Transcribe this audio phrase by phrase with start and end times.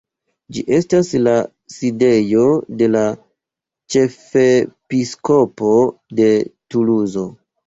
[0.55, 1.33] Ĝi estas la
[1.73, 2.45] sidejo
[2.79, 3.03] de la
[3.97, 5.77] Ĉefepiskopo
[6.23, 6.33] de
[6.73, 7.29] Tuluzo.